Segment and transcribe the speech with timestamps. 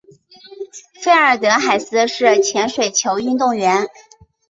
[1.03, 3.85] 费尔德海斯是前水球运动员。